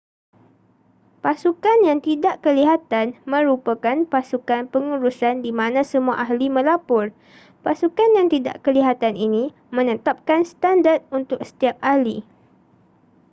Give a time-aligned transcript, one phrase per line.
[1.23, 7.05] pasukan yang tidak kelihatan merupakan pasukan pengurusan di mana semua ahli melapor
[7.65, 9.43] pasukan yang tidak kelihatan ini
[9.77, 12.17] menetapkan standard untuk setiap ahli